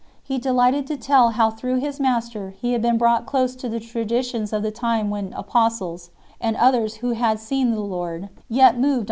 [0.23, 3.79] He delighted to tell how through his master he had been brought close to the
[3.79, 6.09] traditions of the time when apostles,
[6.41, 8.99] and others who had seen the Lord, yet 1 Euseb.